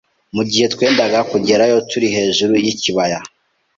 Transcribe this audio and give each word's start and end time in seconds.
Mugihe 0.35 0.65
twendaga 0.73 1.19
kugerayo 1.31 1.77
turi 1.89 2.07
hejuru 2.15 2.53
y’ikibaya, 2.63 3.19